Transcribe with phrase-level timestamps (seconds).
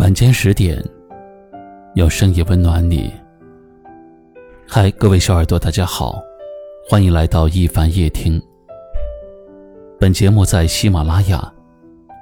[0.00, 0.82] 晚间十点，
[1.94, 3.12] 用声音温暖你。
[4.66, 6.18] 嗨，各位小耳朵，大家好，
[6.88, 8.40] 欢迎来到一凡夜听。
[9.98, 11.52] 本节目在喜马拉雅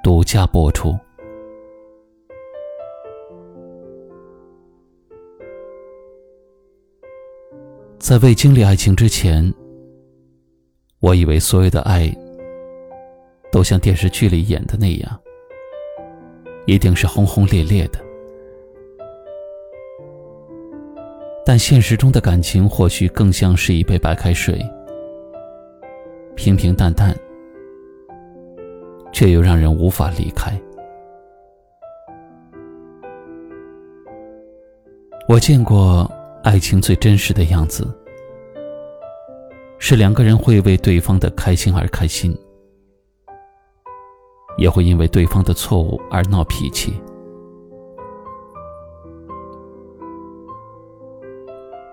[0.03, 0.93] 独家播出。
[7.97, 9.53] 在未经历爱情之前，
[10.99, 12.13] 我以为所有的爱
[13.53, 15.19] 都像电视剧里演的那样。
[16.69, 17.99] 一定是轰轰烈烈的，
[21.43, 24.63] 但现实中的感情或许更像是一杯白开水，
[26.35, 27.15] 平平淡淡，
[29.11, 30.55] 却又让人无法离开。
[35.27, 36.07] 我见过
[36.43, 37.83] 爱情最真实的样子，
[39.79, 42.37] 是两个人会为对方的开心而开心。
[44.59, 46.93] 也会因为对方的错误而闹脾气。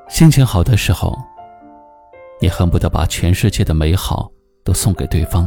[0.09, 1.17] 心情好的时候，
[2.41, 4.31] 你恨不得把全世界的美好
[4.64, 5.47] 都送给对方；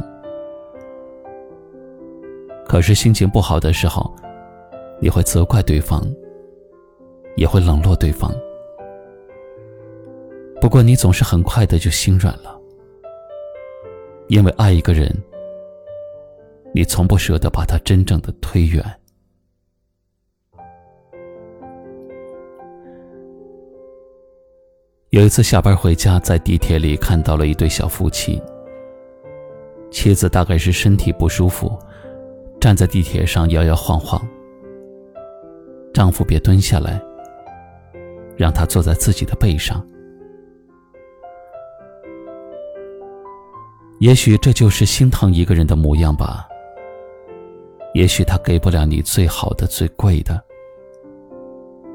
[2.66, 4.16] 可是心情不好的时候，
[5.02, 6.02] 你会责怪对方，
[7.36, 8.32] 也会冷落对方。
[10.62, 12.58] 不过你总是很快的就心软了，
[14.28, 15.14] 因为爱一个人。
[16.74, 18.84] 你从不舍得把他真正的推远。
[25.10, 28.40] 有一次下班回家，在地铁里看到了一对小夫妻。
[29.90, 31.76] 妻子大概是身体不舒服，
[32.62, 34.22] 站在地铁上摇摇晃晃。
[35.92, 37.02] 丈夫别蹲下来，
[38.38, 39.84] 让她坐在自己的背上。
[44.00, 46.48] 也许这就是心疼一个人的模样吧。
[47.94, 50.42] 也许他给不了你最好的、最贵的，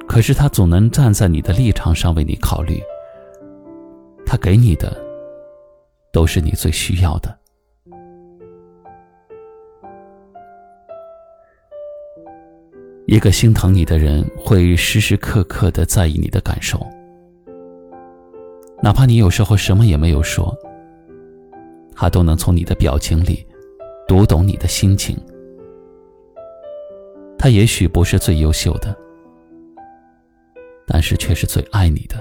[0.08, 2.82] 可是他总能站在你的立场上为你考虑。
[4.26, 4.96] 他给你的，
[6.12, 7.38] 都是你最需要的。
[13.06, 16.84] 一个心疼你的人，会时时刻刻的在意你的感受，
[18.82, 20.56] 哪怕你有时候什么也没有说，
[21.94, 23.46] 他都能从你的表情里
[24.08, 25.16] 读懂你的心情。
[27.44, 28.96] 他也许不是最优秀的，
[30.86, 32.16] 但是却是最爱你的。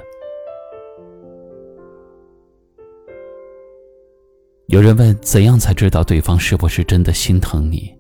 [4.68, 7.98] 有人问：怎样才知道对方是不是真的心疼你？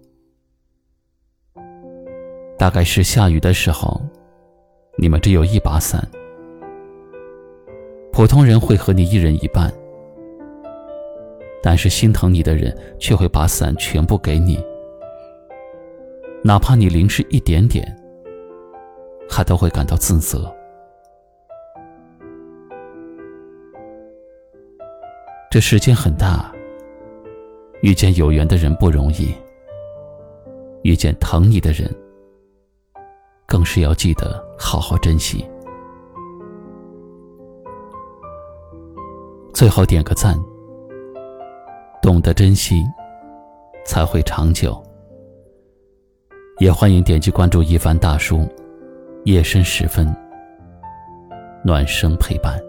[2.57, 4.01] 大概是下雨的时候，
[4.97, 6.05] 你们只有一把伞，
[8.11, 9.73] 普通人会和你一人一半，
[11.61, 14.61] 但是心疼你的人却会把伞全部给你。
[16.45, 17.85] 哪怕你淋湿一点点，
[19.29, 20.53] 他都会感到自责。
[25.49, 26.51] 这世间很大，
[27.81, 29.33] 遇见有缘的人不容易，
[30.81, 31.89] 遇见疼你的人，
[33.47, 35.47] 更是要记得好好珍惜。
[39.53, 40.37] 最后点个赞，
[42.01, 42.83] 懂得珍惜，
[43.85, 44.83] 才会长久。
[46.59, 48.47] 也欢迎点击关注一凡大叔，
[49.25, 50.15] 夜深时分，
[51.63, 52.59] 暖声陪伴，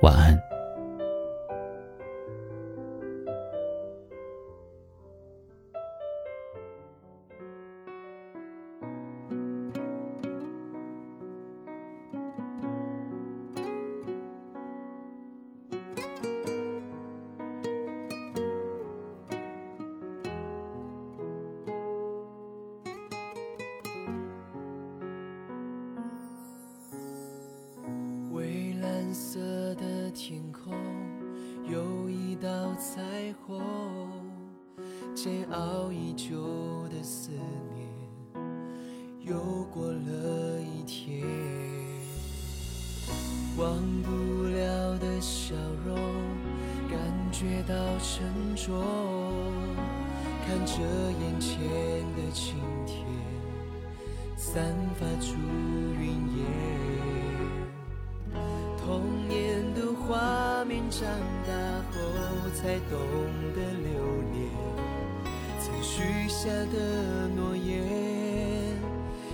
[0.00, 0.38] 晚安。
[30.16, 30.72] 天空
[31.70, 33.02] 有一道彩
[33.46, 33.60] 虹，
[35.14, 37.32] 煎熬已久的思
[37.74, 37.86] 念
[39.20, 39.36] 又
[39.70, 41.22] 过了一天，
[43.58, 45.54] 忘不了的笑
[45.86, 45.94] 容，
[46.88, 46.98] 感
[47.30, 48.82] 觉到沉重，
[50.46, 50.82] 看着
[51.20, 51.60] 眼前
[52.16, 52.54] 的晴
[52.86, 53.04] 天，
[54.34, 55.34] 散发出
[56.00, 56.08] 云
[56.38, 56.46] 烟。
[58.78, 59.55] 童年
[60.06, 61.02] 画面，长
[61.46, 61.52] 大
[61.90, 61.98] 后
[62.54, 62.96] 才懂
[63.54, 63.90] 得留
[64.32, 64.36] 恋。
[65.60, 67.82] 曾许下的诺言，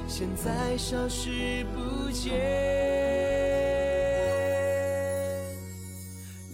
[0.09, 2.33] 现在消失不见。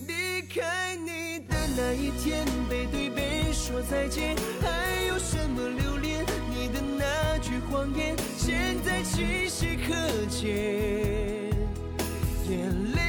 [0.09, 6.27] 离开你的那一天，背对背说再见，还有什么留恋？
[6.51, 8.17] 你的那句谎言。
[8.37, 9.95] 现在清晰可
[10.29, 10.49] 见，
[12.49, 13.01] 眼泪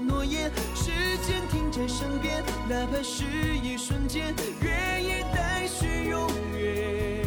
[0.00, 0.90] 诺言，时
[1.26, 3.24] 间停在身边，哪怕是
[3.62, 7.23] 一瞬间，愿意待续永远。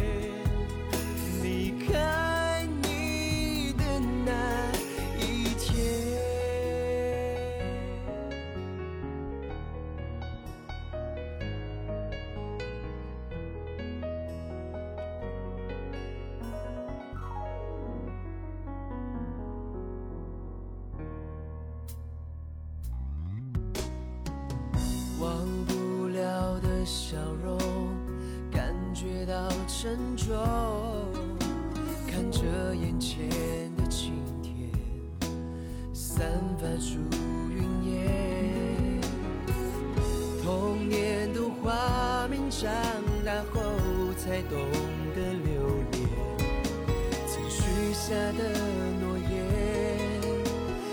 [25.20, 25.30] 忘
[25.66, 27.58] 不了的笑容，
[28.52, 30.36] 感觉到沉重。
[32.06, 32.42] 看着
[32.74, 33.28] 眼前
[33.76, 34.12] 的晴
[34.42, 34.70] 天，
[35.92, 36.30] 散
[36.60, 36.98] 发出
[37.50, 39.00] 云烟。
[40.42, 42.70] 童年的画面，长
[43.24, 43.60] 大后
[44.16, 44.58] 才懂
[45.14, 45.48] 得留
[45.92, 46.08] 恋。
[47.26, 48.56] 曾许下的
[49.00, 49.28] 诺言，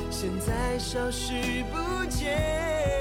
[0.10, 2.95] 现在消失不见。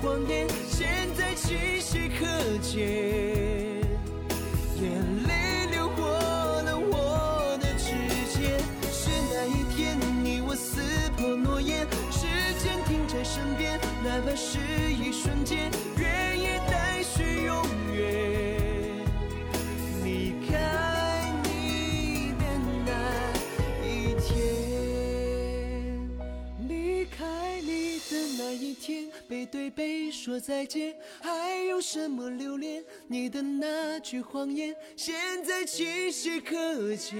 [0.00, 2.26] 谎言，现在清晰可
[2.58, 3.07] 见。
[30.40, 32.84] 再见，还有什么留恋？
[33.06, 35.14] 你的那句谎言，现
[35.44, 37.16] 在清晰可见。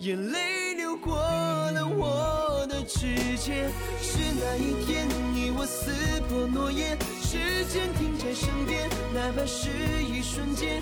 [0.00, 3.68] 眼泪流过了我的指尖，
[4.00, 5.90] 是那一天你我撕
[6.28, 9.68] 破诺言，时间停在身边，哪怕是
[10.04, 10.80] 一瞬间，